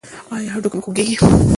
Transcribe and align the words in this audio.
ایا 0.35 0.49
هډوکي 0.53 0.77
مو 0.77 0.83
خوږیږي؟ 0.85 1.15